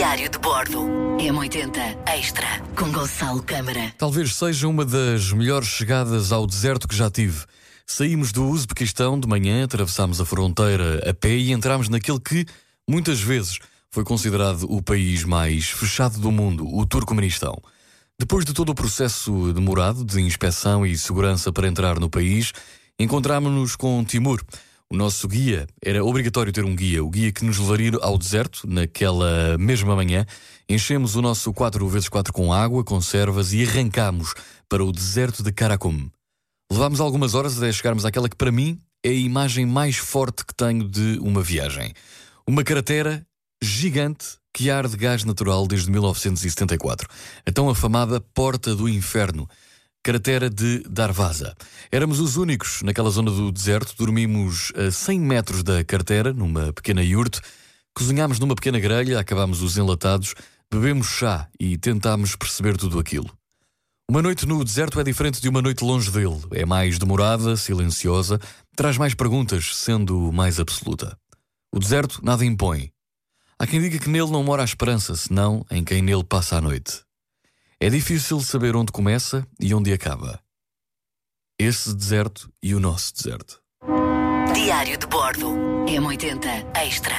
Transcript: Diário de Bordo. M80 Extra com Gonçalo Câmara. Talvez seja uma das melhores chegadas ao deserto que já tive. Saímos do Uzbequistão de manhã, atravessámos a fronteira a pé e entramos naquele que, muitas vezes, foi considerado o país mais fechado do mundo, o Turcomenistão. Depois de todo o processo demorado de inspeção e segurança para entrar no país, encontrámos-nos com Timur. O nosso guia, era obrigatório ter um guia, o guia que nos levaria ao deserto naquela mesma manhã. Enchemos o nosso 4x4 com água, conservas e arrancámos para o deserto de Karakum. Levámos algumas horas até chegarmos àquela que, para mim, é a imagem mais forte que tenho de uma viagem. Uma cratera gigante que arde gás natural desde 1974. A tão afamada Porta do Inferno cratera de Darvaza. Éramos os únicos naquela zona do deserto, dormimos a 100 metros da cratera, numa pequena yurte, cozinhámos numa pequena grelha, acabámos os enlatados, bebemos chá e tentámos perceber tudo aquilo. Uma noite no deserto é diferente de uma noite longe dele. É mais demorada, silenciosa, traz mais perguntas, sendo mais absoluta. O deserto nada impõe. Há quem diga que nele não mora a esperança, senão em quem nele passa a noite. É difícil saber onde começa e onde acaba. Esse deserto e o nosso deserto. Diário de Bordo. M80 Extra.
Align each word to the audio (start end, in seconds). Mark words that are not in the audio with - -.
Diário 0.00 0.30
de 0.30 0.38
Bordo. 0.38 0.78
M80 1.18 1.76
Extra 2.08 2.46
com 2.74 2.90
Gonçalo 2.90 3.42
Câmara. 3.42 3.92
Talvez 3.98 4.34
seja 4.34 4.66
uma 4.66 4.82
das 4.82 5.30
melhores 5.30 5.68
chegadas 5.68 6.32
ao 6.32 6.46
deserto 6.46 6.88
que 6.88 6.96
já 6.96 7.10
tive. 7.10 7.44
Saímos 7.86 8.32
do 8.32 8.48
Uzbequistão 8.48 9.20
de 9.20 9.28
manhã, 9.28 9.62
atravessámos 9.62 10.18
a 10.18 10.24
fronteira 10.24 11.06
a 11.06 11.12
pé 11.12 11.36
e 11.36 11.52
entramos 11.52 11.90
naquele 11.90 12.18
que, 12.18 12.46
muitas 12.88 13.20
vezes, 13.20 13.58
foi 13.90 14.02
considerado 14.02 14.62
o 14.72 14.80
país 14.80 15.22
mais 15.22 15.68
fechado 15.68 16.18
do 16.18 16.32
mundo, 16.32 16.66
o 16.66 16.86
Turcomenistão. 16.86 17.60
Depois 18.18 18.46
de 18.46 18.54
todo 18.54 18.70
o 18.70 18.74
processo 18.74 19.52
demorado 19.52 20.02
de 20.02 20.18
inspeção 20.22 20.86
e 20.86 20.96
segurança 20.96 21.52
para 21.52 21.68
entrar 21.68 22.00
no 22.00 22.08
país, 22.08 22.54
encontrámos-nos 22.98 23.76
com 23.76 24.02
Timur. 24.02 24.42
O 24.92 24.96
nosso 24.96 25.28
guia, 25.28 25.68
era 25.80 26.04
obrigatório 26.04 26.52
ter 26.52 26.64
um 26.64 26.74
guia, 26.74 27.04
o 27.04 27.08
guia 27.08 27.30
que 27.30 27.44
nos 27.44 27.60
levaria 27.60 27.92
ao 28.02 28.18
deserto 28.18 28.66
naquela 28.66 29.56
mesma 29.56 29.94
manhã. 29.94 30.26
Enchemos 30.68 31.14
o 31.14 31.22
nosso 31.22 31.54
4x4 31.54 32.32
com 32.32 32.52
água, 32.52 32.82
conservas 32.82 33.52
e 33.52 33.62
arrancámos 33.62 34.34
para 34.68 34.84
o 34.84 34.90
deserto 34.90 35.44
de 35.44 35.52
Karakum. 35.52 36.10
Levámos 36.72 37.00
algumas 37.00 37.36
horas 37.36 37.56
até 37.56 37.70
chegarmos 37.70 38.04
àquela 38.04 38.28
que, 38.28 38.34
para 38.34 38.50
mim, 38.50 38.80
é 39.04 39.10
a 39.10 39.12
imagem 39.12 39.64
mais 39.64 39.96
forte 39.96 40.44
que 40.44 40.52
tenho 40.52 40.88
de 40.88 41.20
uma 41.20 41.40
viagem. 41.40 41.94
Uma 42.44 42.64
cratera 42.64 43.24
gigante 43.62 44.38
que 44.52 44.70
arde 44.70 44.96
gás 44.96 45.22
natural 45.22 45.68
desde 45.68 45.88
1974. 45.88 47.06
A 47.46 47.52
tão 47.52 47.70
afamada 47.70 48.20
Porta 48.20 48.74
do 48.74 48.88
Inferno 48.88 49.48
cratera 50.02 50.48
de 50.48 50.82
Darvaza. 50.88 51.54
Éramos 51.90 52.20
os 52.20 52.36
únicos 52.36 52.82
naquela 52.82 53.10
zona 53.10 53.30
do 53.30 53.52
deserto, 53.52 53.94
dormimos 53.96 54.72
a 54.74 54.90
100 54.90 55.20
metros 55.20 55.62
da 55.62 55.84
cratera, 55.84 56.32
numa 56.32 56.72
pequena 56.72 57.02
yurte, 57.02 57.40
cozinhámos 57.94 58.38
numa 58.38 58.54
pequena 58.54 58.78
grelha, 58.80 59.18
acabámos 59.20 59.62
os 59.62 59.76
enlatados, 59.76 60.34
bebemos 60.72 61.06
chá 61.06 61.48
e 61.58 61.76
tentámos 61.76 62.34
perceber 62.36 62.76
tudo 62.76 62.98
aquilo. 62.98 63.30
Uma 64.10 64.22
noite 64.22 64.46
no 64.46 64.64
deserto 64.64 64.98
é 64.98 65.04
diferente 65.04 65.40
de 65.40 65.48
uma 65.48 65.62
noite 65.62 65.84
longe 65.84 66.10
dele. 66.10 66.40
É 66.50 66.66
mais 66.66 66.98
demorada, 66.98 67.56
silenciosa, 67.56 68.40
traz 68.74 68.98
mais 68.98 69.14
perguntas, 69.14 69.76
sendo 69.76 70.32
mais 70.32 70.58
absoluta. 70.58 71.16
O 71.72 71.78
deserto 71.78 72.20
nada 72.24 72.44
impõe. 72.44 72.90
Há 73.56 73.66
quem 73.66 73.80
diga 73.80 73.98
que 73.98 74.08
nele 74.08 74.30
não 74.30 74.42
mora 74.42 74.62
a 74.62 74.64
esperança, 74.64 75.14
senão 75.14 75.64
em 75.70 75.84
quem 75.84 76.02
nele 76.02 76.24
passa 76.24 76.56
a 76.56 76.60
noite. 76.60 77.02
É 77.82 77.88
difícil 77.88 78.38
saber 78.40 78.76
onde 78.76 78.92
começa 78.92 79.46
e 79.58 79.72
onde 79.74 79.90
acaba. 79.90 80.38
Esse 81.58 81.94
deserto 81.94 82.52
e 82.62 82.74
o 82.74 82.80
nosso 82.80 83.14
deserto. 83.14 83.58
Diário 84.52 84.98
de 84.98 85.06
Bordo. 85.06 85.48
M80 85.86 86.76
Extra. 86.76 87.14